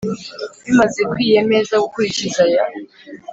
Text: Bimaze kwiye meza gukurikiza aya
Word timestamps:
Bimaze 0.65 1.01
kwiye 1.11 1.39
meza 1.51 1.73
gukurikiza 1.83 2.41
aya 2.49 2.63